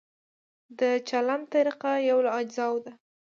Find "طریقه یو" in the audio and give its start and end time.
1.53-2.17